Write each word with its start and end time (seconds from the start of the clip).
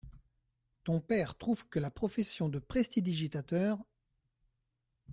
Ton 0.83 0.99
père 0.99 1.37
trouve 1.37 1.69
que 1.69 1.77
la 1.77 1.91
profession 1.91 2.49
de 2.49 2.57
prestidigitateur… 2.57 3.77